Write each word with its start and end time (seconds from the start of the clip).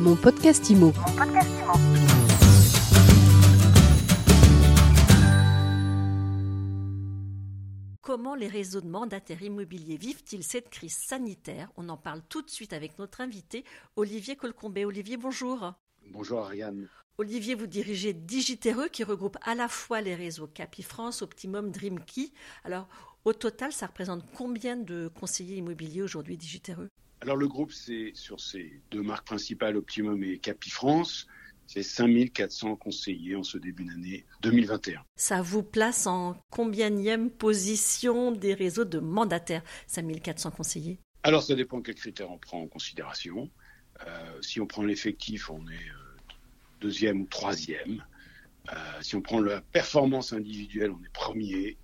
Mon 0.00 0.16
podcast 0.16 0.70
IMO. 0.70 0.94
Comment 8.00 8.34
les 8.34 8.46
réseaux 8.48 8.80
de 8.80 8.88
mandataires 8.88 9.42
immobiliers 9.42 9.98
vivent-ils 9.98 10.42
cette 10.42 10.70
crise 10.70 10.96
sanitaire? 10.96 11.70
On 11.76 11.90
en 11.90 11.98
parle 11.98 12.22
tout 12.30 12.40
de 12.40 12.48
suite 12.48 12.72
avec 12.72 12.98
notre 12.98 13.20
invité, 13.20 13.62
Olivier 13.96 14.36
Colcombet. 14.36 14.86
Olivier, 14.86 15.18
bonjour. 15.18 15.74
Bonjour 16.10 16.40
Ariane. 16.46 16.88
Olivier, 17.18 17.54
vous 17.54 17.66
dirigez 17.66 18.14
Digitereux 18.14 18.88
qui 18.88 19.04
regroupe 19.04 19.36
à 19.42 19.54
la 19.54 19.68
fois 19.68 20.00
les 20.00 20.14
réseaux 20.14 20.46
Capifrance, 20.46 21.20
Optimum, 21.20 21.70
Dreamkey. 21.70 22.32
Alors, 22.64 22.88
au 23.26 23.34
total, 23.34 23.70
ça 23.70 23.88
représente 23.88 24.24
combien 24.34 24.78
de 24.78 25.08
conseillers 25.08 25.56
immobiliers 25.56 26.00
aujourd'hui 26.00 26.38
Digitereux 26.38 26.88
Alors, 27.22 27.36
le 27.36 27.48
groupe, 27.48 27.72
c'est 27.72 28.12
sur 28.14 28.40
ces 28.40 28.80
deux 28.90 29.02
marques 29.02 29.26
principales, 29.26 29.76
Optimum 29.76 30.22
et 30.24 30.38
Capifrance, 30.38 31.26
c'est 31.66 31.82
5400 31.82 32.76
conseillers 32.76 33.36
en 33.36 33.42
ce 33.42 33.58
début 33.58 33.84
d'année 33.84 34.24
2021. 34.42 35.02
Ça 35.16 35.42
vous 35.42 35.62
place 35.62 36.06
en 36.06 36.34
combienième 36.50 37.30
position 37.30 38.32
des 38.32 38.54
réseaux 38.54 38.86
de 38.86 38.98
mandataires, 38.98 39.62
5400 39.86 40.50
conseillers? 40.50 40.98
Alors, 41.22 41.42
ça 41.42 41.54
dépend 41.54 41.82
quels 41.82 41.94
critères 41.94 42.30
on 42.30 42.38
prend 42.38 42.62
en 42.62 42.66
considération. 42.66 43.50
Euh, 44.06 44.40
si 44.40 44.60
on 44.60 44.66
prend 44.66 44.82
l'effectif, 44.82 45.50
on 45.50 45.60
est 45.68 45.74
euh, 45.74 46.16
deuxième 46.80 47.20
ou 47.20 47.26
troisième. 47.26 48.02
Euh, 48.72 48.74
si 49.02 49.14
on 49.16 49.20
prend 49.20 49.40
la 49.40 49.60
performance 49.60 50.32
individuelle, 50.32 50.90
on 50.90 51.04
est 51.04 51.12
premier. 51.12 51.76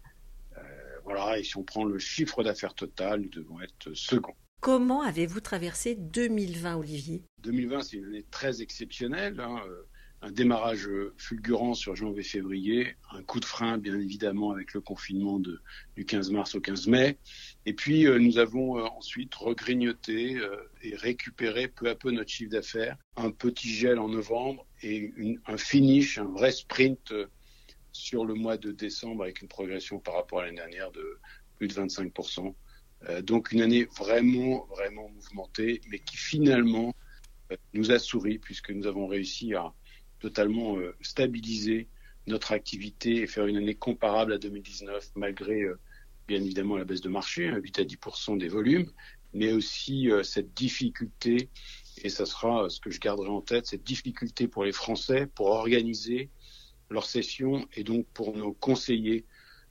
Euh, 0.57 0.63
voilà, 1.05 1.39
et 1.39 1.45
si 1.45 1.57
on 1.57 1.63
prend 1.63 1.85
le 1.85 1.99
chiffre 1.99 2.43
d'affaires 2.43 2.75
total, 2.75 3.21
nous 3.21 3.29
devons 3.29 3.61
être 3.61 3.93
second. 3.95 4.35
Comment 4.67 5.03
avez-vous 5.03 5.39
traversé 5.39 5.95
2020, 5.95 6.75
Olivier? 6.75 7.23
2020, 7.45 7.83
c'est 7.83 7.99
une 7.99 8.07
année 8.07 8.25
très 8.33 8.63
exceptionnelle. 8.63 9.39
Hein, 9.39 9.61
euh, 9.69 9.83
un 10.23 10.33
démarrage 10.33 10.89
fulgurant 11.17 11.75
sur 11.75 11.95
janvier-février, 11.95 12.97
un 13.13 13.23
coup 13.23 13.39
de 13.39 13.45
frein 13.45 13.79
bien 13.79 13.95
évidemment 13.95 14.51
avec 14.51 14.75
le 14.75 14.81
confinement 14.81 15.39
du 15.39 16.05
15 16.05 16.33
mars 16.33 16.57
au 16.57 16.61
15 16.61 16.89
mai, 16.89 17.17
et 17.65 17.75
puis 17.75 18.09
euh, 18.09 18.19
nous 18.19 18.39
avons 18.39 18.77
euh, 18.77 18.83
ensuite 18.83 19.33
regrignoté 19.37 20.41
et 20.83 20.97
récupéré 20.97 21.69
peu 21.69 21.89
à 21.89 21.95
peu 21.95 22.11
notre 22.11 22.31
chiffre 22.31 22.51
d'affaires, 22.51 22.97
un 23.15 23.31
petit 23.31 23.73
gel 23.73 24.01
en 24.01 24.09
novembre 24.09 24.67
et 24.83 25.15
un 25.47 25.59
finish, 25.59 26.19
un 26.19 26.25
vrai 26.25 26.51
sprint 26.51 27.15
sur 27.93 28.25
le 28.25 28.35
mois 28.35 28.57
de 28.57 28.73
décembre 28.73 29.23
avec 29.23 29.43
une 29.43 29.49
progression 29.49 30.01
par 30.01 30.15
rapport 30.15 30.41
à 30.41 30.47
l'année 30.47 30.57
dernière 30.57 30.91
de 30.91 31.21
plus 31.57 31.69
de 31.69 31.73
25%. 31.73 32.53
Donc 33.23 33.53
une 33.53 33.61
année 33.61 33.87
vraiment, 33.97 34.67
vraiment 34.67 35.09
mouvementée, 35.09 35.81
mais 35.89 35.99
qui 36.01 36.17
finalement 36.17 36.95
nous 37.75 37.93
a 37.93 37.99
souri 37.99 38.39
puisque 38.39 38.71
nous 38.71 38.87
avons 38.87 39.07
réussi 39.07 39.55
à 39.55 39.73
totalement 40.21 40.77
euh, 40.79 40.95
stabiliser 41.01 41.89
notre 42.27 42.53
activité 42.53 43.17
et 43.17 43.27
faire 43.27 43.47
une 43.47 43.57
année 43.57 43.75
comparable 43.75 44.33
à 44.33 44.39
2019 44.39 45.13
malgré 45.15 45.63
euh, 45.63 45.79
bien 46.27 46.41
évidemment 46.43 46.77
la 46.77 46.85
baisse 46.85 47.01
de 47.01 47.09
marché, 47.09 47.49
8 47.49 47.79
hein, 47.79 47.83
à 47.83 47.85
10% 47.85 48.39
des 48.39 48.49
volumes, 48.49 48.91
mais 49.33 49.53
aussi 49.53 50.11
euh, 50.11 50.23
cette 50.23 50.55
difficulté, 50.55 51.51
et 52.03 52.09
ça 52.09 52.27
sera 52.27 52.69
ce 52.69 52.81
que 52.81 52.91
je 52.91 52.99
garderai 52.99 53.29
en 53.29 53.41
tête, 53.41 53.67
cette 53.67 53.85
difficulté 53.85 54.49
pour 54.49 54.65
les 54.65 54.73
Français 54.73 55.27
pour 55.35 55.47
organiser 55.47 56.31
leur 56.91 57.07
session 57.07 57.67
et 57.75 57.85
donc 57.85 58.07
pour 58.13 58.37
nos 58.37 58.53
conseillers, 58.53 59.25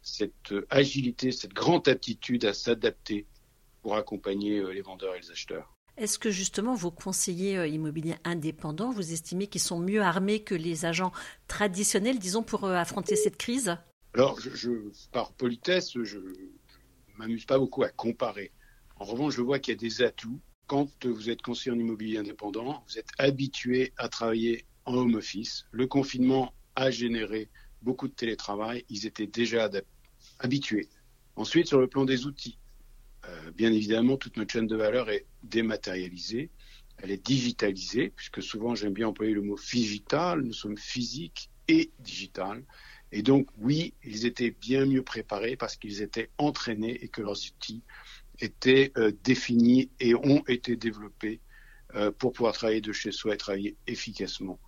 cette 0.06 0.54
agilité, 0.70 1.32
cette 1.32 1.54
grande 1.54 1.88
aptitude 1.88 2.46
à 2.46 2.54
s'adapter 2.54 3.26
pour 3.82 3.96
accompagner 3.96 4.64
les 4.74 4.82
vendeurs 4.82 5.16
et 5.16 5.20
les 5.20 5.32
acheteurs. 5.32 5.76
Est-ce 5.98 6.20
que 6.20 6.30
justement 6.30 6.76
vos 6.76 6.92
conseillers 6.92 7.58
euh, 7.58 7.68
immobiliers 7.68 8.18
indépendants, 8.26 8.92
vous 8.92 9.14
estimez 9.14 9.48
qu'ils 9.48 9.62
sont 9.62 9.80
mieux 9.80 10.02
armés 10.02 10.42
que 10.44 10.54
les 10.54 10.86
agents 10.86 11.14
traditionnels, 11.48 12.20
disons, 12.20 12.44
pour 12.44 12.66
euh, 12.66 12.76
affronter 12.76 13.16
cette 13.16 13.38
crise? 13.38 13.78
Alors, 14.14 14.40
je, 14.42 14.50
je, 14.54 14.72
par 15.14 15.32
politesse, 15.32 15.98
je 16.04 16.18
ne 16.18 17.18
m'amuse 17.18 17.46
pas 17.46 17.58
beaucoup 17.58 17.84
à 17.84 17.90
comparer. 17.90 18.52
En 18.98 19.06
revanche, 19.06 19.36
je 19.36 19.42
vois 19.42 19.60
qu'il 19.60 19.74
y 19.74 19.78
a 19.78 19.80
des 19.80 20.02
atouts. 20.02 20.40
Quand 20.68 21.06
vous 21.06 21.30
êtes 21.30 21.42
conseiller 21.42 21.76
en 21.76 21.80
immobilier 21.80 22.18
indépendant, 22.18 22.84
vous 22.88 22.98
êtes 22.98 23.10
habitué 23.18 23.94
à 23.98 24.10
travailler 24.10 24.66
en 24.86 24.96
home 24.96 25.16
office. 25.16 25.66
Le 25.72 25.88
confinement 25.88 26.54
a 26.76 26.92
généré 26.92 27.50
beaucoup 27.82 28.08
de 28.08 28.14
télétravail. 28.14 28.84
Ils 28.90 29.06
étaient 29.06 29.28
déjà 29.28 29.70
habitués. 30.40 30.90
Ensuite, 31.36 31.68
sur 31.68 31.80
le 31.80 31.88
plan 31.88 32.06
des 32.06 32.26
outils, 32.26 32.58
euh, 33.26 33.52
bien 33.52 33.72
évidemment, 33.72 34.18
toute 34.18 34.38
notre 34.38 34.52
chaîne 34.52 34.68
de 34.68 34.76
valeur 34.76 35.10
est 35.10 35.26
dématérialisée, 35.44 36.50
elle 36.98 37.12
est 37.12 37.26
digitalisée, 37.26 38.14
puisque 38.16 38.42
souvent 38.42 38.76
j'aime 38.76 38.94
bien 38.94 39.08
employer 39.08 39.34
le 39.34 39.42
mot 39.42 39.58
digital, 39.58 40.42
nous 40.42 40.54
sommes 40.54 40.78
physiques 40.78 41.50
et 41.68 41.92
digital. 42.00 42.64
Et 43.12 43.22
donc, 43.22 43.48
oui, 43.58 43.94
ils 44.04 44.26
étaient 44.26 44.52
bien 44.52 44.86
mieux 44.86 45.04
préparés 45.04 45.56
parce 45.56 45.78
qu'ils 45.78 46.02
étaient 46.02 46.30
entraînés 46.38 47.04
et 47.04 47.08
que 47.08 47.22
leurs 47.22 47.38
outils 47.38 47.84
étaient 48.40 48.92
euh, 48.98 49.12
définis 49.24 49.90
et 50.00 50.16
ont 50.16 50.44
été 50.48 50.76
développés 50.76 51.40
euh, 51.96 52.12
pour 52.12 52.34
pouvoir 52.34 52.54
travailler 52.54 52.82
de 52.82 52.92
chez 52.92 53.12
soi 53.12 53.36
et 53.36 53.38
travailler 53.38 53.78
efficacement. 53.88 54.60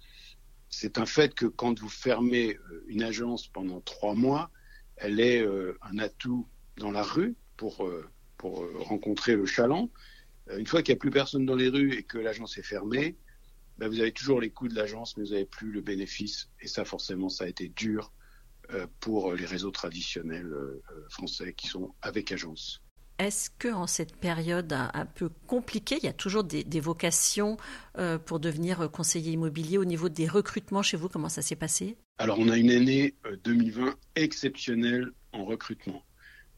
C'est 0.69 0.97
un 0.97 1.05
fait 1.05 1.33
que 1.33 1.45
quand 1.45 1.79
vous 1.79 1.89
fermez 1.89 2.55
euh, 2.55 2.85
une 2.87 3.03
agence 3.03 3.47
pendant 3.47 3.81
trois 3.81 4.15
mois, 4.15 4.49
elle 4.97 5.19
est 5.19 5.41
euh, 5.41 5.77
un 5.81 5.97
atout 5.99 6.47
dans 6.77 6.91
la 6.91 7.03
rue 7.03 7.35
pour 7.55 7.85
euh, 7.85 8.05
euh, 8.43 8.79
rencontrer 8.79 9.35
le 9.35 9.45
chaland. 9.45 9.89
Une 10.55 10.65
fois 10.65 10.81
qu'il 10.81 10.93
n'y 10.93 10.97
a 10.97 10.99
plus 10.99 11.11
personne 11.11 11.45
dans 11.45 11.55
les 11.55 11.69
rues 11.69 11.93
et 11.93 12.03
que 12.03 12.17
l'agence 12.17 12.57
est 12.57 12.63
fermée, 12.63 13.17
ben 13.77 13.89
vous 13.89 13.99
avez 13.99 14.11
toujours 14.11 14.39
les 14.41 14.49
coûts 14.49 14.67
de 14.67 14.75
l'agence, 14.75 15.17
mais 15.17 15.23
vous 15.23 15.31
n'avez 15.31 15.45
plus 15.45 15.71
le 15.71 15.81
bénéfice. 15.81 16.49
Et 16.61 16.67
ça, 16.67 16.85
forcément, 16.85 17.29
ça 17.29 17.43
a 17.43 17.47
été 17.47 17.67
dur 17.67 18.13
pour 18.99 19.33
les 19.33 19.45
réseaux 19.45 19.71
traditionnels 19.71 20.53
français 21.09 21.53
qui 21.53 21.67
sont 21.67 21.93
avec 22.01 22.31
agence. 22.31 22.81
Est-ce 23.19 23.49
que 23.49 23.69
en 23.69 23.87
cette 23.87 24.15
période 24.15 24.71
un, 24.73 25.05
peu 25.05 25.29
compliquée, 25.47 25.97
il 25.97 26.05
y 26.05 26.09
a 26.09 26.13
toujours 26.13 26.43
des, 26.43 26.79
vocations 26.79 27.57
euh, 27.97 28.19
pour 28.19 28.39
devenir 28.39 28.91
conseiller 28.91 29.31
immobilier 29.31 29.79
au 29.79 29.85
niveau 29.85 30.07
des 30.07 30.27
recrutements 30.27 30.83
chez 30.83 30.97
vous? 30.97 31.09
Comment 31.09 31.29
ça 31.29 31.41
s'est 31.41 31.55
passé? 31.55 31.97
Alors 32.19 32.37
on 32.39 32.47
a 32.49 32.57
une 32.57 32.69
année 32.69 33.15
2020 33.43 33.95
exceptionnelle 34.15 35.11
en 35.31 35.45
recrutement. 35.45 36.03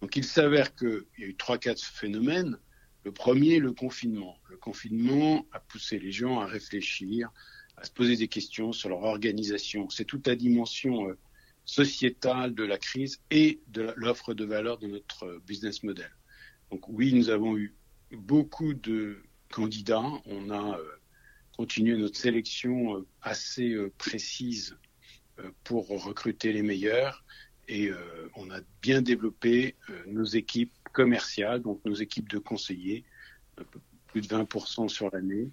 Donc 0.02 0.16
il 0.16 0.26
s'avère 0.26 0.76
qu'il 0.76 1.06
y 1.18 1.24
a 1.24 1.28
eu 1.28 1.36
trois, 1.36 1.58
quatre 1.58 1.84
phénomènes. 1.84 2.58
Le 3.06 3.12
premier, 3.14 3.60
le 3.60 3.72
confinement. 3.72 4.38
Le 4.50 4.58
confinement 4.58 5.46
a 5.54 5.60
poussé 5.62 5.98
les 5.98 6.12
gens 6.12 6.40
à 6.40 6.46
réfléchir, 6.46 7.30
à 7.78 7.86
se 7.86 7.92
poser 7.92 8.18
des 8.18 8.28
questions 8.28 8.74
sur 8.74 8.90
leur 8.90 9.04
organisation. 9.04 9.90
C'est 9.90 10.06
toute 10.06 10.28
la 10.28 10.36
dimension 10.36 11.10
euh, 11.10 11.18
sociétale 11.64 12.54
de 12.54 12.64
la 12.64 12.78
crise 12.78 13.22
et 13.32 13.62
de 13.68 13.94
l'offre 13.96 14.34
de 14.34 14.44
valeur 14.44 14.78
de 14.78 14.88
notre 14.88 15.26
euh, 15.26 15.40
business 15.46 15.84
model. 15.84 16.10
Donc 16.72 16.88
oui, 16.88 17.14
nous 17.14 17.30
avons 17.30 17.58
eu 17.58 17.76
beaucoup 18.12 18.74
de 18.74 19.24
candidats. 19.52 20.12
On 20.26 20.50
a 20.50 20.78
euh, 20.78 20.84
continué 21.58 21.98
notre 21.98 22.18
sélection 22.18 23.06
assez 23.22 23.76
précise 23.98 24.78
pour 25.64 25.88
recruter 25.88 26.52
les 26.54 26.62
meilleurs 26.62 27.24
et 27.70 27.90
euh, 27.90 28.30
on 28.36 28.50
a 28.50 28.60
bien 28.82 29.02
développé 29.02 29.76
euh, 29.90 30.04
nos 30.08 30.26
équipes 30.26 30.74
commerciales, 30.92 31.62
donc 31.62 31.80
nos 31.86 31.94
équipes 31.94 32.28
de 32.28 32.40
conseillers, 32.40 33.06
euh, 33.60 33.64
plus 34.08 34.22
de 34.22 34.28
20% 34.28 34.90
sur 34.90 35.10
l'année. 35.14 35.52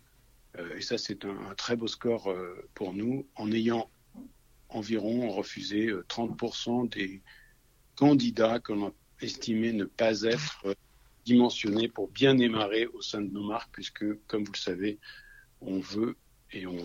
et 0.75 0.81
ça, 0.81 0.97
c'est 0.97 1.27
un, 1.27 1.55
très 1.55 1.77
beau 1.77 1.87
score 1.87 2.35
pour 2.73 2.95
nous, 2.95 3.27
en 3.35 3.53
ayant 3.53 3.91
environ 4.71 5.29
refusé 5.31 5.93
30% 6.09 6.89
des 6.89 7.21
candidats 7.97 8.59
que 8.59 8.73
l'on 8.73 8.89
a 8.89 8.93
estimé 9.21 9.75
ne 9.75 9.85
pas 9.85 10.23
être 10.23 10.65
dimensionnés 11.27 11.89
pour 11.89 12.09
bien 12.09 12.35
démarrer 12.35 12.87
au 12.87 13.03
sein 13.03 13.21
de 13.21 13.31
nos 13.31 13.45
marques, 13.45 13.71
puisque, 13.73 14.05
comme 14.27 14.45
vous 14.45 14.53
le 14.53 14.59
savez, 14.59 14.99
on 15.61 15.81
veut 15.81 16.17
et 16.53 16.67
on 16.67 16.83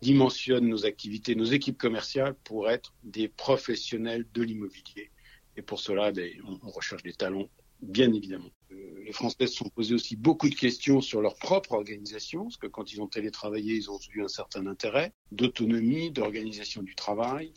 dimensionne 0.00 0.68
nos 0.68 0.86
activités, 0.86 1.34
nos 1.34 1.44
équipes 1.44 1.76
commerciales 1.76 2.34
pour 2.44 2.70
être 2.70 2.94
des 3.02 3.28
professionnels 3.28 4.24
de 4.32 4.42
l'immobilier. 4.42 5.10
Et 5.56 5.62
pour 5.62 5.80
cela, 5.80 6.12
ben, 6.12 6.30
on, 6.62 6.70
recherche 6.70 7.02
des 7.02 7.14
talents, 7.14 7.48
bien 7.82 8.12
évidemment. 8.12 8.50
Euh, 8.70 9.02
les 9.04 9.12
Français 9.12 9.46
se 9.46 9.56
sont 9.56 9.68
posés 9.70 9.94
aussi 9.94 10.14
beaucoup 10.14 10.48
de 10.48 10.54
questions 10.54 11.00
sur 11.00 11.20
leur 11.20 11.34
propre 11.36 11.72
organisation, 11.72 12.44
parce 12.44 12.58
que 12.58 12.68
quand 12.68 12.92
ils 12.92 13.00
ont 13.00 13.08
télétravaillé, 13.08 13.74
ils 13.74 13.90
ont 13.90 13.98
eu 14.14 14.22
un 14.22 14.28
certain 14.28 14.66
intérêt 14.66 15.12
d'autonomie, 15.32 16.10
d'organisation 16.12 16.82
du 16.82 16.94
travail, 16.94 17.52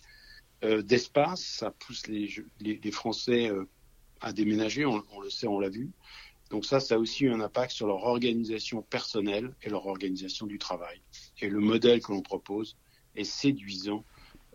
euh, 0.64 0.82
d'espace. 0.82 1.42
Ça 1.42 1.72
pousse 1.72 2.08
les, 2.08 2.34
les, 2.62 2.80
les 2.82 2.92
Français 2.92 3.52
euh, 3.52 3.66
à 4.22 4.34
déménager, 4.34 4.86
on, 4.86 5.04
on 5.12 5.22
le 5.22 5.30
sait, 5.30 5.48
on 5.48 5.60
l'a 5.60 5.70
vu. 5.70 5.92
Donc 6.50 6.66
ça, 6.66 6.80
ça 6.80 6.96
a 6.96 6.98
aussi 6.98 7.26
eu 7.26 7.32
un 7.32 7.42
impact 7.42 7.72
sur 7.72 7.88
leur 7.88 8.04
organisation 8.04 8.82
personnelle 8.82 9.54
et 9.62 9.70
leur 9.70 9.86
organisation 9.86 10.48
du 10.48 10.58
travail. 10.58 11.02
Et 11.42 11.50
le 11.50 11.60
modèle 11.60 12.02
que 12.02 12.12
l'on 12.12 12.22
propose 12.22 12.76
est 13.16 13.24
séduisant 13.24 14.04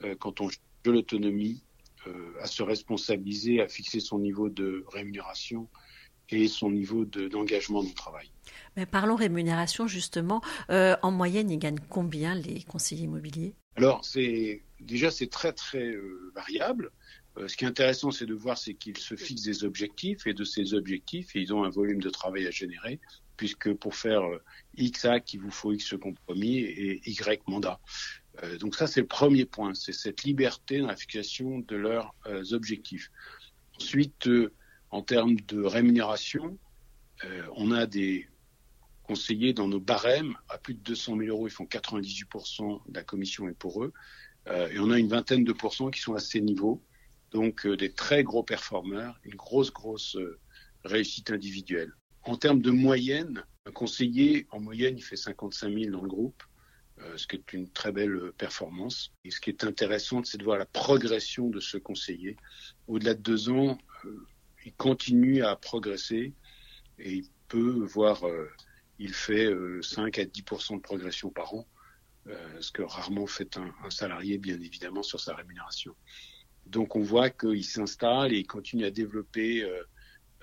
euh, 0.03 0.17
quand 0.19 0.41
on 0.41 0.49
de 0.85 0.91
l'autonomie, 0.91 1.63
euh, 2.07 2.35
à 2.41 2.47
se 2.47 2.63
responsabiliser, 2.63 3.61
à 3.61 3.69
fixer 3.69 4.01
son 4.01 4.19
niveau 4.19 4.49
de 4.49 4.85
rémunération 4.93 5.69
et 6.31 6.49
son 6.49 6.71
niveau 6.71 7.05
d'engagement 7.05 7.83
de, 7.83 7.93
travail. 7.93 8.31
Mais 8.77 8.87
parlons 8.87 9.15
rémunération 9.15 9.87
justement. 9.87 10.43
Euh, 10.71 10.97
en 11.03 11.11
moyenne, 11.11 11.51
ils 11.51 11.59
gagnent 11.59 11.81
combien 11.89 12.35
les 12.35 12.63
conseillers 12.63 13.05
immobiliers? 13.05 13.55
Alors, 13.77 14.05
c'est 14.05 14.63
déjà 14.81 15.11
c'est 15.11 15.29
très 15.29 15.53
très 15.53 15.85
euh, 15.85 16.33
variable. 16.35 16.91
Euh, 17.37 17.49
ce 17.49 17.57
qui 17.57 17.65
est 17.65 17.69
intéressant, 17.69 18.11
c'est 18.11 18.27
de 18.27 18.35
voir 18.35 18.59
c'est 18.59 18.75
qu'ils 18.75 18.99
se 18.99 19.17
fixent 19.17 19.43
des 19.43 19.65
objectifs 19.65 20.27
et 20.27 20.35
de 20.35 20.45
ces 20.45 20.75
objectifs, 20.75 21.35
ils 21.35 21.53
ont 21.53 21.65
un 21.65 21.71
volume 21.71 22.01
de 22.01 22.11
travail 22.11 22.47
à 22.47 22.51
générer, 22.51 23.01
puisque 23.37 23.73
pour 23.75 23.97
faire 23.97 24.23
X 24.77 25.05
actes, 25.05 25.35
il 25.35 25.41
vous 25.41 25.51
faut 25.51 25.73
X 25.73 25.95
compromis 26.01 26.59
et 26.59 27.11
Y 27.11 27.43
mandat. 27.49 27.81
donc 28.61 28.77
ça, 28.77 28.87
c'est 28.87 29.01
le 29.01 29.09
premier 29.09 29.45
point, 29.45 29.75
c'est 29.75 29.93
cette 29.93 30.23
liberté 30.23 30.79
dans 30.79 30.87
la 30.87 30.97
fixation 30.97 31.59
de 31.59 31.75
leurs 31.75 32.15
objectifs. 32.53 33.11
Ensuite, 33.77 34.29
en 34.91 35.03
termes 35.03 35.35
de 35.35 35.63
rémunération, 35.65 36.57
on 37.57 37.73
a 37.73 37.87
des 37.87 38.29
conseillers 39.05 39.53
dans 39.53 39.69
nos 39.69 39.81
barèmes 39.81 40.37
à 40.49 40.59
plus 40.59 40.75
de 40.75 40.81
200 40.81 41.19
000 41.19 41.29
euros, 41.29 41.47
ils 41.47 41.51
font 41.51 41.65
98% 41.65 42.83
de 42.89 42.95
la 42.95 43.05
commission 43.05 43.49
est 43.49 43.55
pour 43.55 43.85
eux. 43.85 43.93
Euh, 44.49 44.69
et 44.69 44.79
on 44.79 44.91
a 44.91 44.99
une 44.99 45.09
vingtaine 45.09 45.45
de 45.45 45.53
pourcents 45.53 45.91
qui 45.91 46.01
sont 46.01 46.15
à 46.15 46.21
ces 46.21 46.41
niveaux. 46.41 46.83
Donc 47.35 47.67
euh, 47.67 47.77
des 47.77 47.93
très 47.93 48.25
gros 48.25 48.43
performeurs, 48.43 49.21
une 49.25 49.35
grosse, 49.35 49.73
grosse 49.73 50.17
euh, 50.17 50.39
réussite 50.85 51.31
individuelle. 51.31 51.93
En 52.23 52.37
termes 52.37 52.63
de 52.63 52.71
moyenne, 52.71 53.45
un 53.67 53.73
conseiller, 53.73 54.47
en 54.51 54.61
moyenne, 54.61 54.97
il 54.97 55.03
fait 55.05 55.17
55 55.17 55.69
000 55.69 55.91
dans 55.91 56.01
le 56.01 56.09
groupe, 56.09 56.43
ce 57.17 57.27
qui 57.27 57.37
est 57.37 57.53
une 57.53 57.69
très 57.69 57.93
belle 57.93 58.33
performance. 58.39 59.13
Et 59.25 59.31
ce 59.31 59.41
qui 59.41 59.51
est 59.51 59.65
intéressant, 59.65 60.25
c'est 60.25 60.39
de 60.39 60.45
voir 60.45 60.57
la 60.57 60.65
progression 60.65 61.51
de 61.51 61.61
ce 61.61 61.77
conseiller. 61.77 62.37
Au-delà 62.87 63.13
de 63.13 63.21
deux 63.21 63.51
ans, 63.51 63.77
il 64.65 64.73
continue 64.75 65.43
à 65.43 65.55
progresser 65.55 66.33
et 66.99 67.13
il 67.13 67.29
peut 67.49 67.85
voir 67.85 68.23
il 68.99 69.13
fait 69.13 69.51
5 69.83 70.19
à 70.19 70.25
10 70.25 70.43
de 70.43 70.81
progression 70.81 71.29
par 71.29 71.53
an. 71.53 71.67
Euh, 72.27 72.61
ce 72.61 72.73
que 72.73 72.83
rarement 72.83 73.27
fait 73.27 73.59
un, 73.59 73.91
salarié, 73.91 74.39
bien 74.39 74.59
évidemment, 74.61 75.03
sur 75.03 75.21
sa 75.21 75.35
rémunération. 75.35 75.95
Donc 76.67 76.97
on 76.97 77.03
voit 77.03 77.31
qu'ils 77.31 77.65
s'installent 77.65 78.33
et 78.33 78.39
ils 78.39 78.47
continuent 78.47 78.87
à 78.87 78.91
développer 78.91 79.63
euh, 79.63 79.83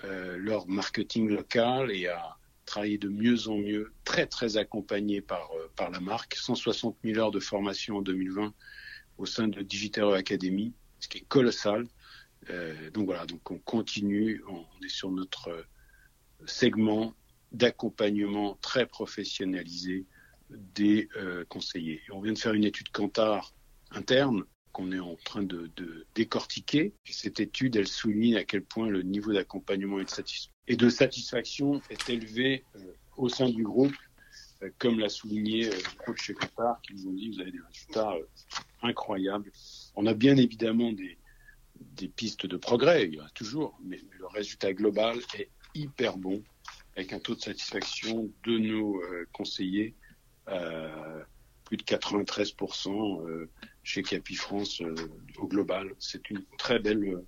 euh, 0.03 0.37
leur 0.37 0.67
marketing 0.67 1.29
local 1.29 1.91
et 1.91 2.07
à 2.07 2.37
travailler 2.65 2.97
de 2.97 3.09
mieux 3.09 3.47
en 3.47 3.57
mieux, 3.57 3.93
très 4.03 4.27
très 4.27 4.57
accompagnés 4.57 5.21
par, 5.21 5.49
par 5.75 5.89
la 5.89 5.99
marque. 5.99 6.35
160 6.35 6.97
000 7.03 7.19
heures 7.19 7.31
de 7.31 7.39
formation 7.39 7.97
en 7.97 8.01
2020 8.01 8.53
au 9.17 9.25
sein 9.25 9.47
de 9.47 9.61
Digitero 9.61 10.13
Academy, 10.13 10.73
ce 10.99 11.07
qui 11.07 11.19
est 11.19 11.27
colossal. 11.27 11.85
donc 12.93 13.05
voilà, 13.05 13.25
donc 13.25 13.51
on 13.51 13.59
continue, 13.59 14.41
on 14.47 14.65
est 14.85 14.89
sur 14.89 15.11
notre 15.11 15.65
segment 16.45 17.13
d'accompagnement 17.51 18.57
très 18.61 18.85
professionnalisé 18.85 20.05
des 20.49 21.09
euh, 21.15 21.45
conseillers. 21.45 22.01
on 22.11 22.21
vient 22.21 22.33
de 22.33 22.37
faire 22.37 22.53
une 22.53 22.63
étude 22.63 22.89
Cantar 22.89 23.53
interne 23.91 24.43
qu'on 24.71 24.91
est 24.91 24.99
en 24.99 25.15
train 25.23 25.43
de, 25.43 25.69
décortiquer. 26.15 26.93
Et 27.05 27.11
cette 27.11 27.39
étude, 27.39 27.75
elle 27.75 27.87
souligne 27.87 28.37
à 28.37 28.43
quel 28.43 28.63
point 28.63 28.87
le 28.87 29.01
niveau 29.01 29.33
d'accompagnement 29.33 29.99
et 30.67 30.75
de, 30.75 30.89
satisfaction 30.89 31.81
est 31.89 32.09
élevé 32.09 32.63
euh, 32.75 32.93
au 33.17 33.29
sein 33.29 33.49
du 33.49 33.63
groupe, 33.63 33.95
euh, 34.63 34.69
comme 34.77 34.99
l'a 34.99 35.09
souligné 35.09 35.65
le 35.65 36.05
coach 36.05 36.31
qui 36.83 36.93
nous 36.93 37.07
ont 37.07 37.13
dit 37.13 37.29
vous 37.29 37.41
avez 37.41 37.51
des 37.51 37.59
résultats 37.59 38.15
incroyables. 38.81 39.51
On 39.95 40.05
a 40.05 40.13
bien 40.13 40.37
évidemment 40.37 40.91
des, 40.91 41.17
pistes 42.15 42.45
de 42.45 42.57
progrès, 42.57 43.07
il 43.07 43.15
y 43.15 43.21
en 43.21 43.25
a 43.25 43.29
toujours, 43.29 43.77
mais 43.83 43.99
le 44.17 44.27
résultat 44.27 44.73
global 44.73 45.17
est 45.37 45.49
hyper 45.75 46.17
bon, 46.17 46.43
avec 46.95 47.13
un 47.13 47.19
taux 47.19 47.35
de 47.35 47.41
satisfaction 47.41 48.29
de 48.45 48.57
nos 48.57 49.01
conseillers 49.33 49.95
euh, 50.49 51.23
plus 51.65 51.77
de 51.77 51.83
93% 51.83 53.25
euh, 53.25 53.49
chez 53.83 54.03
Capi 54.03 54.35
France 54.35 54.81
euh, 54.81 54.95
au 55.37 55.47
global. 55.47 55.93
C'est 55.99 56.29
une 56.29 56.43
très 56.57 56.79
belle, 56.79 57.23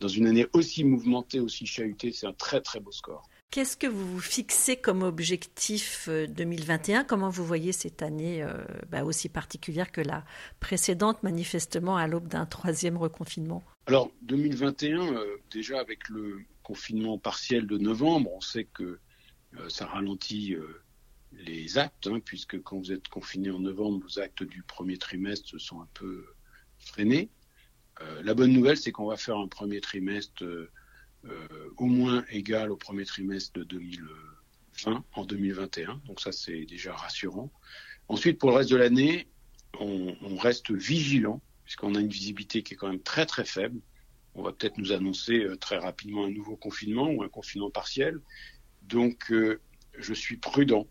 dans 0.00 0.08
une 0.08 0.26
année 0.26 0.46
aussi 0.52 0.84
mouvementée, 0.84 1.40
aussi 1.40 1.66
chahutée, 1.66 2.12
c'est 2.12 2.26
un 2.26 2.32
très 2.32 2.60
très 2.60 2.80
beau 2.80 2.92
score. 2.92 3.28
Qu'est-ce 3.50 3.76
que 3.76 3.86
vous 3.86 4.14
vous 4.14 4.20
fixez 4.20 4.76
comme 4.76 5.02
objectif 5.02 6.08
2021 6.08 7.04
Comment 7.04 7.30
vous 7.30 7.44
voyez 7.44 7.70
cette 7.70 8.02
année 8.02 8.44
bah, 8.88 9.04
aussi 9.04 9.28
particulière 9.28 9.92
que 9.92 10.00
la 10.00 10.24
précédente, 10.58 11.22
manifestement 11.22 11.96
à 11.96 12.08
l'aube 12.08 12.26
d'un 12.26 12.46
troisième 12.46 12.96
reconfinement? 12.96 13.62
Alors 13.86 14.10
2021, 14.22 15.22
déjà 15.52 15.78
avec 15.78 16.08
le 16.08 16.40
confinement 16.64 17.16
partiel 17.16 17.68
de 17.68 17.78
novembre, 17.78 18.32
on 18.34 18.40
sait 18.40 18.64
que 18.64 18.98
ça 19.68 19.86
ralentit 19.86 20.56
les 21.38 21.78
actes, 21.78 22.06
hein, 22.06 22.20
puisque 22.24 22.60
quand 22.62 22.78
vous 22.78 22.92
êtes 22.92 23.08
confiné 23.08 23.50
en 23.50 23.60
novembre, 23.60 24.04
vos 24.04 24.18
actes 24.20 24.42
du 24.42 24.62
premier 24.62 24.98
trimestre 24.98 25.60
sont 25.60 25.80
un 25.80 25.88
peu 25.94 26.26
freinés. 26.78 27.30
Euh, 28.00 28.22
la 28.22 28.34
bonne 28.34 28.52
nouvelle, 28.52 28.76
c'est 28.76 28.92
qu'on 28.92 29.06
va 29.06 29.16
faire 29.16 29.36
un 29.36 29.48
premier 29.48 29.80
trimestre 29.80 30.42
euh, 30.44 30.68
au 31.76 31.86
moins 31.86 32.24
égal 32.30 32.70
au 32.70 32.76
premier 32.76 33.04
trimestre 33.04 33.58
de 33.58 33.64
2020 33.64 35.04
en 35.12 35.24
2021. 35.24 36.00
Donc 36.06 36.20
ça, 36.20 36.32
c'est 36.32 36.64
déjà 36.64 36.94
rassurant. 36.94 37.50
Ensuite, 38.08 38.38
pour 38.38 38.50
le 38.50 38.56
reste 38.56 38.70
de 38.70 38.76
l'année, 38.76 39.28
on, 39.80 40.36
reste 40.36 40.70
vigilant, 40.70 41.40
puisqu'on 41.64 41.94
a 41.94 42.00
une 42.00 42.08
visibilité 42.08 42.62
qui 42.62 42.74
est 42.74 42.76
quand 42.76 42.88
même 42.88 43.02
très 43.02 43.26
très 43.26 43.44
faible. 43.44 43.80
On 44.34 44.42
va 44.42 44.52
peut-être 44.52 44.78
nous 44.78 44.92
annoncer 44.92 45.44
euh, 45.44 45.56
très 45.56 45.78
rapidement 45.78 46.24
un 46.24 46.30
nouveau 46.30 46.56
confinement 46.56 47.08
ou 47.10 47.22
un 47.22 47.28
confinement 47.28 47.70
partiel. 47.70 48.18
Donc, 48.82 49.32
je 49.96 50.12
suis 50.12 50.36
prudent 50.36 50.86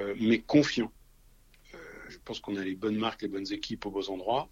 euh, 0.00 0.14
mais 0.18 0.40
confiant. 0.40 0.92
Euh, 1.74 1.78
je 2.08 2.18
pense 2.24 2.40
qu'on 2.40 2.56
a 2.56 2.64
les 2.64 2.74
bonnes 2.74 2.96
marques, 2.96 3.22
les 3.22 3.28
bonnes 3.28 3.52
équipes 3.52 3.86
aux 3.86 3.90
beaux 3.90 4.10
endroits. 4.10 4.48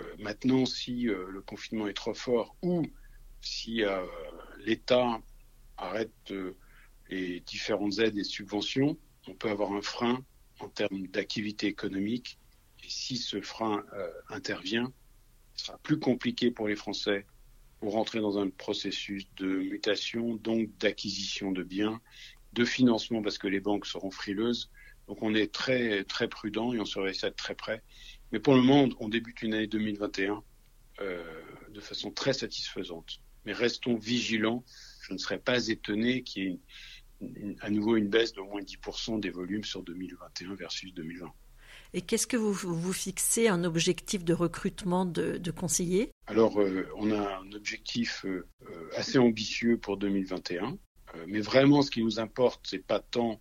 Euh, 0.00 0.04
maintenant, 0.18 0.66
si 0.66 1.02
le 1.02 1.42
confinement 1.42 1.88
est 1.88 1.94
trop 1.94 2.14
fort 2.14 2.56
ou 2.62 2.86
si 3.40 3.82
l'État 4.58 5.20
arrête 5.78 6.32
les 7.08 7.40
différentes 7.40 7.98
aides 7.98 8.18
et 8.18 8.24
subventions, 8.24 8.98
on 9.28 9.34
peut 9.34 9.48
avoir 9.48 9.72
un 9.72 9.82
frein 9.82 10.22
en 10.60 10.68
termes 10.68 11.06
d'activité 11.06 11.66
économique. 11.66 12.38
Et 12.84 12.88
si 12.88 13.16
ce 13.16 13.40
frein 13.40 13.82
intervient, 14.28 14.92
ce 15.54 15.66
sera 15.66 15.78
plus 15.78 15.98
compliqué 15.98 16.50
pour 16.50 16.68
les 16.68 16.76
Français 16.76 17.24
pour 17.80 17.94
rentrer 17.94 18.20
dans 18.20 18.38
un 18.38 18.50
processus 18.50 19.26
de 19.36 19.46
mutation, 19.46 20.36
donc 20.36 20.68
d'acquisition 20.76 21.50
de 21.50 21.62
biens 21.62 22.00
de 22.52 22.64
financement 22.64 23.22
parce 23.22 23.38
que 23.38 23.48
les 23.48 23.60
banques 23.60 23.86
seront 23.86 24.10
frileuses. 24.10 24.70
Donc 25.08 25.22
on 25.22 25.34
est 25.34 25.52
très 25.52 26.04
très 26.04 26.28
prudent 26.28 26.72
et 26.72 26.80
on 26.80 26.84
surveille 26.84 27.14
ça 27.14 27.30
de 27.30 27.34
très 27.34 27.54
près. 27.54 27.82
Mais 28.32 28.38
pour 28.38 28.54
le 28.54 28.62
moment, 28.62 28.88
on 29.00 29.08
débute 29.08 29.42
une 29.42 29.54
année 29.54 29.66
2021 29.66 30.42
euh, 31.00 31.24
de 31.70 31.80
façon 31.80 32.10
très 32.10 32.32
satisfaisante. 32.32 33.20
Mais 33.44 33.52
restons 33.52 33.96
vigilants. 33.96 34.64
Je 35.02 35.12
ne 35.12 35.18
serais 35.18 35.38
pas 35.38 35.68
étonné 35.68 36.22
qu'il 36.22 36.42
y 36.42 36.46
ait 36.46 37.56
à 37.60 37.70
nouveau 37.70 37.96
une 37.96 38.08
baisse 38.08 38.32
de 38.32 38.40
moins 38.40 38.60
10% 38.60 39.20
des 39.20 39.30
volumes 39.30 39.64
sur 39.64 39.82
2021 39.82 40.54
versus 40.54 40.92
2020. 40.94 41.32
Et 41.92 42.02
qu'est-ce 42.02 42.26
que 42.26 42.36
vous 42.36 42.52
vous 42.52 42.92
fixez 42.92 43.48
un 43.48 43.64
objectif 43.64 44.24
de 44.24 44.32
recrutement 44.32 45.04
de, 45.04 45.50
conseillers? 45.50 46.12
Alors, 46.26 46.60
euh, 46.60 46.88
on 46.96 47.10
a 47.10 47.38
un 47.38 47.52
objectif 47.52 48.24
euh, 48.24 48.46
assez 48.94 49.18
ambitieux 49.18 49.76
pour 49.76 49.96
2021. 49.96 50.78
Euh, 51.14 51.24
mais 51.28 51.40
vraiment, 51.40 51.82
ce 51.82 51.90
qui 51.90 52.02
nous 52.02 52.20
importe, 52.20 52.66
c'est 52.66 52.86
pas 52.86 53.00
tant 53.00 53.40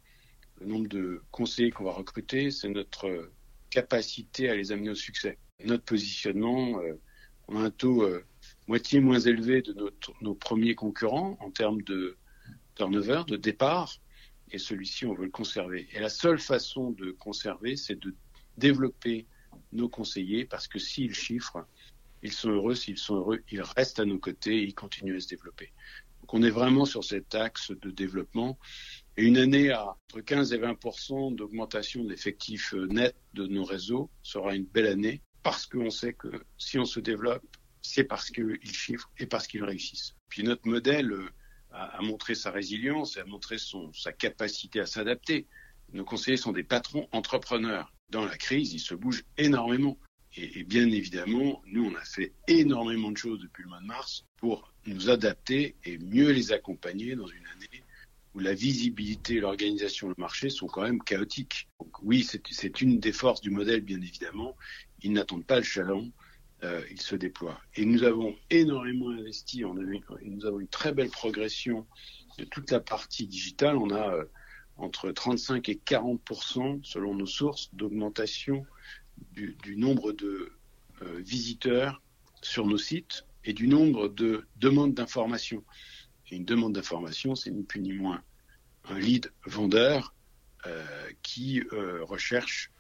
le 0.60 0.68
nombre 0.68 0.88
de 0.88 1.22
conseillers 1.32 1.72
qu'on 1.72 1.86
va 1.86 1.92
recruter, 1.92 2.52
c'est 2.52 2.70
notre 2.70 3.32
capacité 3.70 4.50
à 4.50 4.56
les 4.56 4.72
amener 4.72 4.90
au 4.90 4.96
succès. 4.96 5.38
Notre 5.64 5.84
positionnement, 5.84 6.80
euh, 6.80 7.00
on 7.48 7.58
a 7.58 7.64
un 7.64 7.72
taux 7.72 8.04
euh, 8.04 8.26
moitié 8.68 9.00
moins 9.00 9.20
élevé 9.20 9.62
de 9.62 9.76
nos 10.22 10.36
premiers 10.36 10.76
concurrents 10.76 11.38
en 11.40 11.52
termes 11.52 11.82
de 11.84 12.18
turnover, 12.76 13.24
de 13.28 13.36
départ, 13.36 14.00
et 14.52 14.58
celui-ci, 14.58 15.06
on 15.06 15.14
veut 15.14 15.26
le 15.26 15.32
conserver. 15.32 15.88
Et 15.94 16.00
la 16.00 16.10
seule 16.10 16.40
façon 16.40 16.92
de 16.92 17.12
conserver, 17.12 17.76
c'est 17.76 18.00
de 18.00 18.16
développer 18.58 19.28
nos 19.72 19.90
conseillers, 19.90 20.46
parce 20.46 20.68
que 20.68 20.80
s'ils 20.80 21.14
chiffrent, 21.14 21.66
ils 22.24 22.34
sont 22.34 22.50
heureux, 22.50 22.76
s'ils 22.76 22.98
sont 22.98 23.16
heureux, 23.16 23.44
ils 23.52 23.62
restent 23.62 24.00
à 24.00 24.06
nos 24.06 24.20
côtés 24.20 24.58
et 24.58 24.64
ils 24.64 24.76
continuent 24.76 25.16
à 25.16 25.20
se 25.20 25.28
développer. 25.28 25.72
Donc 26.30 26.42
on 26.42 26.44
est 26.44 26.52
vraiment 26.52 26.86
sur 26.86 27.04
cet 27.04 27.34
axe 27.34 27.72
de 27.72 27.90
développement. 27.90 28.60
Et 29.18 29.24
une 29.24 29.38
année 29.38 29.72
à 29.72 29.88
entre 29.88 30.22
15 30.22 30.54
et 30.54 30.60
20% 30.60 31.36
d'augmentation 31.36 32.04
de 32.04 32.10
l'effectif 32.12 32.76
euh, 32.76 32.86
net 32.86 33.16
de 33.34 33.48
nos 33.48 33.64
réseaux 33.64 34.12
sera 34.22 34.54
une 34.54 34.66
belle 34.66 34.86
année 34.86 35.24
parce 35.42 35.66
qu'on 35.66 35.90
sait 35.90 36.14
que 36.14 36.28
si 36.60 36.78
on 36.78 36.86
se 36.86 37.00
développe, 37.00 37.44
c'est 37.82 38.04
parce 38.04 38.30
qu'ils 38.30 38.60
chiffrent 38.62 39.10
et 39.18 39.26
parce 39.26 39.48
qu'ils 39.48 39.64
réussissent. 39.64 40.16
Puis 40.28 40.44
notre 40.44 40.68
modèle 40.68 41.12
euh, 41.12 41.30
a, 41.72 42.00
montré 42.04 42.36
sa 42.36 42.52
résilience 42.52 43.18
et 43.18 43.22
a 43.22 43.26
montré 43.26 43.58
sa 43.94 44.14
capacité 44.14 44.82
à 44.82 44.86
s'adapter. 44.86 45.48
Nos 45.94 46.06
conseillers 46.06 46.38
sont 46.38 46.52
des 46.52 46.64
patrons 46.64 47.10
entrepreneurs. 47.12 47.92
Dans 48.12 48.26
la 48.26 48.38
crise, 48.38 48.72
ils 48.74 48.80
se 48.80 48.94
bougent 48.94 49.26
énormément. 49.40 49.98
Et, 50.36 50.64
bien 50.64 50.92
évidemment, 50.92 51.64
nous, 51.66 51.86
on 51.86 51.96
a 51.96 52.06
fait 52.06 52.34
énormément 52.48 53.10
de 53.10 53.18
choses 53.18 53.40
depuis 53.40 53.64
le 53.64 53.70
mois 53.70 53.82
de 53.82 53.88
mars 53.88 54.26
pour 54.40 54.72
nous 54.86 55.10
adapter 55.10 55.76
et 55.86 55.98
mieux 55.98 56.32
les 56.32 56.52
accompagner 56.52 57.16
dans 57.16 57.28
une 57.28 57.46
année 57.48 57.84
où 58.36 58.40
la 58.40 58.54
visibilité, 58.54 59.40
l'organisation, 59.40 60.08
le 60.08 60.16
marché 60.18 60.50
sont 60.50 60.68
quand 60.68 60.84
même 60.84 61.02
chaotiques. 61.02 61.68
Donc 61.80 62.02
oui, 62.04 62.24
c'est 62.24 62.82
une 62.82 63.00
des 63.00 63.12
forces 63.12 63.42
du 63.42 63.50
modèle, 63.50 63.82
bien 63.82 64.02
évidemment. 64.02 64.56
Ils 65.02 65.14
n'attendent 65.14 65.46
pas 65.46 65.58
le 65.58 65.64
chaland, 65.64 66.08
euh, 66.64 66.82
ils 66.92 67.02
se 67.02 67.16
déploient. 67.16 67.60
Et 67.76 67.86
nous 67.86 68.04
avons 68.04 68.36
énormément 68.50 69.10
investi, 69.10 69.64
a 69.64 69.68
nous 69.68 70.46
avons 70.46 70.60
une 70.60 70.68
très 70.68 70.94
belle 70.94 71.10
progression 71.10 71.88
de 72.38 72.46
toute 72.46 72.72
la 72.72 72.80
partie 72.80 73.26
digitale. 73.26 73.78
On 73.78 73.90
a 73.90 74.14
euh, 74.14 74.26
entre 74.78 75.12
35 75.12 75.68
et 75.70 75.80
40% 75.86 76.84
selon 76.84 77.16
nos 77.16 77.26
sources 77.26 77.70
d'augmentation 77.74 78.66
du, 79.34 79.76
nombre 79.76 80.14
de 80.14 80.52
euh, 81.02 81.20
visiteurs 81.20 82.02
sur 82.42 82.66
nos 82.66 82.78
sites 82.78 83.26
et 83.46 83.54
du 83.54 83.68
nombre 83.68 84.08
de 84.08 84.48
demandes 84.58 84.94
d'information. 84.94 85.64
Une 86.32 86.46
demande 86.46 86.74
d'information, 86.74 87.34
c'est 87.36 87.50
ni 87.50 87.64
plus 87.64 87.82
ni 87.82 87.92
moins 87.94 88.22
un 88.86 89.00
lead 89.00 89.32
vendeur 89.46 90.14
euh, 90.68 90.86
qui 91.24 91.62
euh, 91.74 92.04
recherche 92.04 92.72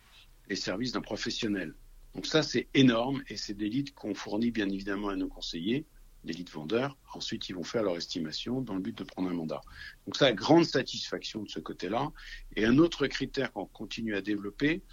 les 0.49 0.55
services 0.55 0.91
d'un 0.91 1.01
professionnel. 1.01 1.73
Donc 2.13 2.25
ça, 2.25 2.43
c'est 2.43 2.67
énorme 2.73 3.23
et 3.27 3.37
c'est 3.37 3.53
des 3.53 3.69
leads 3.69 3.93
qu'on 3.93 4.13
fournit 4.13 4.51
bien 4.51 4.69
évidemment 4.69 5.09
à 5.09 5.15
nos 5.15 5.27
conseillers, 5.27 5.85
des 6.23 6.33
leads 6.33 6.51
vendeurs. 6.51 6.97
Ensuite, 7.13 7.49
ils 7.49 7.55
vont 7.55 7.63
faire 7.63 7.83
leur 7.83 7.97
estimation 7.97 8.61
dans 8.61 8.75
le 8.75 8.81
but 8.81 8.97
de 8.97 9.03
prendre 9.03 9.29
un 9.29 9.33
mandat. 9.33 9.61
Donc 10.05 10.15
ça, 10.15 10.31
grande 10.31 10.65
satisfaction 10.65 11.41
de 11.41 11.49
ce 11.49 11.59
côté-là. 11.59 12.11
Et 12.55 12.65
un 12.65 12.77
autre 12.77 13.07
critère 13.07 13.51
qu'on 13.51 13.65
continue 13.65 14.15
à 14.15 14.21
développer, 14.21 14.83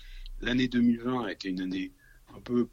L'année 0.40 0.68
2020 0.68 1.24
a 1.24 1.32
été 1.32 1.48
une 1.48 1.62
année 1.62 1.92
un 2.34 2.40
peu 2.40 2.68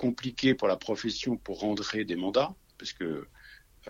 plus 0.00 0.08
compliquée 0.08 0.54
pour 0.54 0.68
la 0.68 0.76
profession 0.76 1.36
pour 1.36 1.60
rentrer 1.60 2.04
des 2.04 2.16
mandats, 2.16 2.54
parce 2.78 2.92
que 2.92 3.04
euh, 3.04 3.24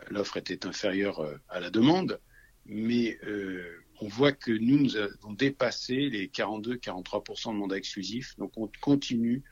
l'offre 0.09 0.37
était 0.37 0.67
inférieure 0.67 1.21
euh, 1.21 1.37
à 1.49 1.61
la 1.61 1.71
demande. 1.71 2.21
Mais 2.67 3.19
euh, 3.25 3.65
on 4.01 4.09
voit 4.09 4.33
que 4.33 4.53
nous, 4.53 4.79
nous 4.79 4.97
avons 4.97 5.33
dépassé 5.33 6.11
les 6.11 6.29
42-43% 6.29 7.53
de 7.53 7.59
mandats 7.59 7.77
exclusifs. 7.77 8.37
Donc 8.39 8.53
on 8.57 8.71
continue 8.81 9.43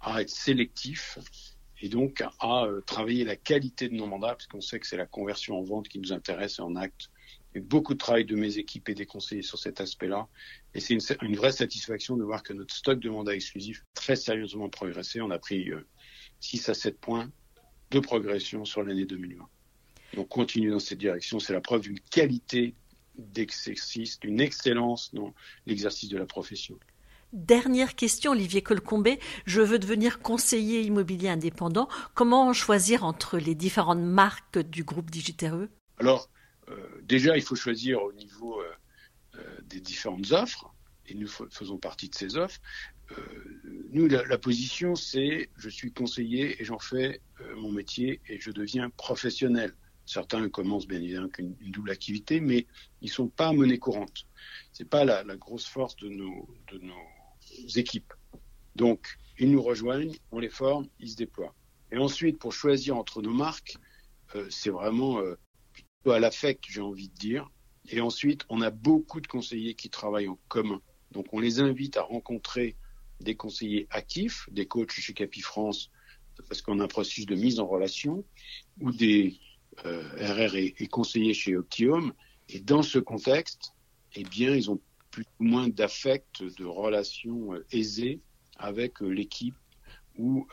à 0.00 0.22
être 0.22 0.30
sélectif 0.30 1.18
et 1.80 1.88
donc 1.88 2.22
à 2.40 2.66
travailler 2.86 3.24
la 3.24 3.36
qualité 3.36 3.88
de 3.88 3.94
nos 3.94 4.06
mandats, 4.06 4.34
parce 4.34 4.46
qu'on 4.46 4.60
sait 4.60 4.78
que 4.78 4.86
c'est 4.86 4.96
la 4.96 5.06
conversion 5.06 5.58
en 5.58 5.62
vente 5.62 5.88
qui 5.88 5.98
nous 5.98 6.12
intéresse 6.12 6.58
et 6.58 6.62
en 6.62 6.76
acte 6.76 7.10
beaucoup 7.60 7.94
de 7.94 7.98
travail 7.98 8.24
de 8.24 8.34
mes 8.34 8.58
équipes 8.58 8.88
et 8.88 8.94
des 8.94 9.06
conseillers 9.06 9.42
sur 9.42 9.58
cet 9.58 9.80
aspect-là. 9.80 10.26
Et 10.74 10.80
c'est 10.80 10.94
une, 11.22 11.36
vraie 11.36 11.52
satisfaction 11.52 12.16
de 12.16 12.24
voir 12.24 12.42
que 12.42 12.52
notre 12.52 12.74
stock 12.74 12.98
de 12.98 13.08
mandats 13.08 13.34
exclusifs 13.34 13.84
très 13.94 14.16
sérieusement 14.16 14.68
progressé. 14.68 15.20
On 15.20 15.30
a 15.30 15.38
pris 15.38 15.70
6 16.44 16.68
euh, 16.68 16.72
à 16.72 16.74
7 16.74 16.98
points 16.98 17.30
de 17.90 18.00
progression 18.00 18.64
sur 18.64 18.82
l'année 18.82 19.06
2020. 19.06 19.48
Donc 20.14 20.28
continue 20.28 20.70
dans 20.70 20.78
cette 20.78 20.98
direction. 20.98 21.38
C'est 21.38 21.52
la 21.52 21.60
preuve 21.60 21.82
d'une 21.82 22.00
qualité 22.00 22.74
d'exercice, 23.16 24.18
d'une 24.20 24.40
excellence 24.40 25.14
dans 25.14 25.34
l'exercice 25.66 26.08
de 26.08 26.18
la 26.18 26.26
profession. 26.26 26.78
Dernière 27.32 27.96
question, 27.96 28.30
Olivier 28.32 28.62
Colcombé. 28.62 29.18
Je 29.44 29.60
veux 29.60 29.78
devenir 29.78 30.20
conseiller 30.20 30.82
immobilier 30.82 31.28
indépendant. 31.28 31.88
Comment 32.14 32.52
choisir 32.52 33.04
entre 33.04 33.38
les 33.38 33.56
différentes 33.56 34.00
marques 34.00 34.58
du 34.58 34.84
groupe 34.84 35.10
Digitereux 35.10 35.68
Alors, 35.98 36.28
euh, 36.68 36.76
déjà, 37.02 37.36
il 37.36 37.42
faut 37.42 37.56
choisir 37.56 38.02
au 38.02 38.12
niveau 38.12 38.60
euh, 38.60 38.70
euh, 39.36 39.58
des 39.64 39.80
différentes 39.80 40.30
offres, 40.30 40.72
et 41.06 41.14
nous 41.14 41.26
faisons 41.26 41.76
partie 41.76 42.08
de 42.08 42.14
ces 42.14 42.36
offres. 42.36 42.60
Nous, 43.90 44.08
la, 44.08 44.38
position, 44.38 44.96
c'est 44.96 45.50
je 45.56 45.68
suis 45.68 45.92
conseiller 45.92 46.60
et 46.60 46.64
j'en 46.64 46.78
fais 46.78 47.20
mon 47.56 47.70
métier 47.70 48.20
et 48.28 48.40
je 48.40 48.50
deviens 48.50 48.90
professionnel. 48.90 49.72
Certains 50.06 50.48
commencent 50.48 50.86
bien 50.86 51.00
évidemment 51.00 51.26
avec 51.26 51.38
une, 51.38 51.54
double 51.70 51.90
activité, 51.90 52.40
mais 52.40 52.66
ils 53.00 53.06
ne 53.06 53.12
sont 53.12 53.28
pas 53.28 53.52
monnaie 53.52 53.78
courante. 53.78 54.26
Ce 54.72 54.82
n'est 54.82 54.88
pas 54.88 55.04
la, 55.04 55.24
grosse 55.36 55.66
force 55.66 55.96
de 55.96 56.08
nos, 56.08 56.48
équipes. 57.76 58.12
Donc, 58.74 59.06
ils 59.38 59.50
nous 59.50 59.62
rejoignent, 59.62 60.14
on 60.32 60.40
les 60.40 60.50
forme, 60.50 60.88
ils 60.98 61.10
se 61.10 61.16
déploient. 61.16 61.54
Et 61.92 61.98
ensuite, 61.98 62.38
pour 62.38 62.52
choisir 62.52 62.96
entre 62.96 63.22
nos 63.22 63.32
marques, 63.32 63.76
c'est 64.50 64.70
vraiment 64.70 65.20
à 66.06 66.18
l'affect, 66.18 66.64
j'ai 66.68 66.80
envie 66.80 67.08
de 67.08 67.14
dire. 67.14 67.48
Et 67.88 68.00
ensuite, 68.00 68.44
on 68.48 68.60
a 68.60 68.70
beaucoup 68.70 69.20
de 69.20 69.26
conseillers 69.26 69.74
qui 69.74 69.88
travaillent 69.88 70.28
en 70.28 70.38
commun. 70.48 70.80
Donc, 71.12 71.32
on 71.32 71.38
les 71.38 71.60
invite 71.60 71.96
à 71.96 72.02
rencontrer 72.02 72.76
des 73.24 73.34
conseillers 73.34 73.88
actifs, 73.90 74.48
des 74.52 74.66
coachs 74.66 74.92
chez 74.92 75.12
Capi 75.12 75.40
France, 75.40 75.90
parce 76.48 76.62
qu'on 76.62 76.80
a 76.80 76.84
un 76.84 76.88
processus 76.88 77.26
de 77.26 77.34
mise 77.34 77.58
en 77.58 77.66
relation, 77.66 78.24
ou 78.80 78.92
des 78.92 79.38
euh, 79.84 80.02
RR 80.18 80.54
et, 80.54 80.88
conseillers 80.88 81.34
chez 81.34 81.56
Optium. 81.56 82.12
Et 82.48 82.60
dans 82.60 82.82
ce 82.82 82.98
contexte, 82.98 83.72
eh 84.14 84.22
bien, 84.22 84.54
ils 84.54 84.70
ont 84.70 84.80
plus 85.10 85.24
ou 85.40 85.44
moins 85.44 85.68
d'affect, 85.68 86.42
de 86.42 86.64
relations 86.64 87.54
euh, 87.54 87.66
aisées 87.72 88.20
avec 88.56 89.02
euh, 89.02 89.08
l'équipe 89.08 89.56
ou 90.16 90.46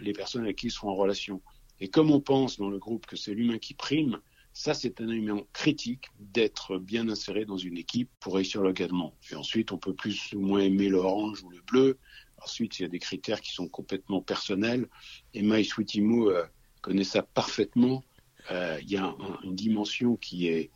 les 0.00 0.12
personnes 0.12 0.42
avec 0.42 0.56
qui 0.56 0.66
ils 0.66 0.72
sont 0.72 0.88
en 0.88 0.96
relation. 0.96 1.40
Et 1.78 1.86
comme 1.86 2.10
on 2.10 2.20
pense 2.20 2.58
dans 2.58 2.68
le 2.68 2.80
groupe 2.80 3.06
que 3.06 3.14
c'est 3.14 3.32
l'humain 3.32 3.58
qui 3.58 3.74
prime, 3.74 4.18
ça, 4.56 4.72
c'est 4.72 5.00
un 5.00 5.08
élément 5.08 5.42
critique 5.52 6.06
d'être 6.20 6.78
bien 6.78 7.08
inséré 7.08 7.44
dans 7.44 7.56
une 7.56 7.76
équipe 7.76 8.08
pour 8.20 8.36
réussir 8.36 8.62
localement. 8.62 9.12
Et 9.32 9.34
ensuite, 9.34 9.72
on 9.72 9.78
peut 9.78 9.94
plus 9.94 10.32
ou 10.32 10.40
moins 10.40 10.60
aimer 10.60 10.88
l'orange 10.88 11.42
ou 11.42 11.50
le 11.50 11.60
bleu. 11.60 11.98
Ensuite, 12.40 12.78
il 12.78 12.82
y 12.82 12.84
a 12.84 12.88
des 12.88 13.00
critères 13.00 13.40
qui 13.40 13.52
sont 13.52 13.68
complètement 13.68 14.22
personnels. 14.22 14.86
Et 15.34 15.42
My 15.42 15.68
euh, 15.78 16.44
connaît 16.82 17.02
ça 17.02 17.22
parfaitement. 17.22 18.04
Euh, 18.52 18.78
il 18.80 18.90
y 18.92 18.96
a 18.96 19.16
une 19.42 19.56
dimension 19.56 20.14
qui 20.14 20.46
est 20.46 20.70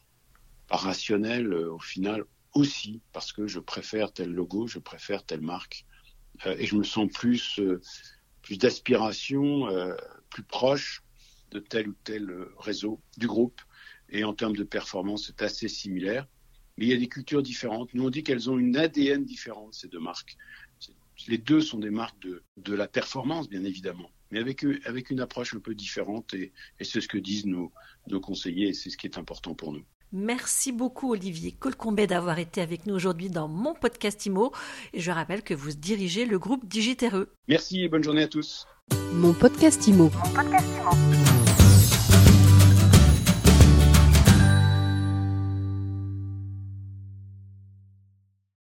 rationnelle 0.69 1.53
euh, 1.53 1.73
au 1.73 1.79
final 1.79 2.25
aussi 2.55 3.01
parce 3.13 3.33
que 3.33 3.47
je 3.47 3.61
préfère 3.61 4.13
tel 4.13 4.33
logo, 4.33 4.67
je 4.67 4.81
préfère 4.81 5.23
telle 5.23 5.43
marque 5.43 5.85
et 6.45 6.67
je 6.67 6.77
me 6.77 6.83
sens 6.83 7.09
plus 7.13 7.61
plus 8.43 8.59
d'aspiration, 8.59 9.69
plus 10.31 10.43
proche 10.45 11.03
de 11.51 11.59
tel 11.59 11.89
ou 11.89 11.95
tel 12.05 12.49
réseau 12.59 13.01
du 13.19 13.27
groupe 13.27 13.61
et 14.11 14.25
en 14.25 14.35
termes 14.35 14.57
de 14.57 14.65
performance, 14.65 15.27
c'est 15.27 15.43
assez 15.43 15.69
similaire. 15.69 16.27
Mais 16.77 16.87
il 16.87 16.91
y 16.91 16.95
a 16.95 16.99
des 16.99 17.09
cultures 17.09 17.43
différentes. 17.43 17.93
Nous, 17.95 18.05
on 18.05 18.11
dit 18.11 18.23
qu'elles 18.23 18.49
ont 18.49 18.59
une 18.59 18.77
ADN 18.77 19.25
différente, 19.25 19.75
ces 19.75 19.89
deux 19.89 19.99
marques. 19.99 20.37
Les 21.27 21.39
deux 21.39 21.61
sont 21.61 21.79
des 21.79 21.91
marques 21.91 22.21
de, 22.23 22.43
de 22.57 22.75
la 22.75 22.87
performance, 22.87 23.49
bien 23.49 23.65
évidemment, 23.65 24.11
mais 24.31 24.39
avec, 24.39 24.65
avec 24.85 25.11
une 25.11 25.21
approche 25.21 25.55
un 25.55 25.59
peu 25.59 25.75
différente, 25.75 26.33
et, 26.35 26.53
et 26.79 26.85
c'est 26.85 27.01
ce 27.01 27.09
que 27.09 27.19
disent 27.19 27.47
nos, 27.47 27.73
nos 28.07 28.21
conseillers, 28.21 28.69
et 28.69 28.73
c'est 28.73 28.91
ce 28.91 28.97
qui 28.97 29.09
est 29.09 29.19
important 29.19 29.55
pour 29.55 29.73
nous. 29.73 29.85
Merci 30.13 30.73
beaucoup 30.73 31.13
Olivier 31.13 31.53
Colcombet 31.53 32.07
d'avoir 32.07 32.39
été 32.39 32.61
avec 32.61 32.87
nous 32.87 32.95
aujourd'hui 32.95 33.29
dans 33.29 33.49
mon 33.49 33.75
podcast 33.75 34.25
IMO. 34.25 34.53
Et 34.95 35.01
je 35.01 35.11
rappelle 35.11 35.43
que 35.43 35.55
vous 35.55 35.73
dirigez 35.73 36.25
le 36.25 36.39
groupe 36.39 36.67
Digitereux. 36.67 37.29
Merci 37.47 37.83
et 37.83 37.89
bonne 37.89 38.05
journée 38.05 38.23
à 38.23 38.29
tous. 38.29 38.67
Mon 39.13 39.35
podcast 39.35 39.87
IMO. 39.87 40.05
Mon 40.05 40.33
podcast 40.33 40.67
IMO. 40.79 41.28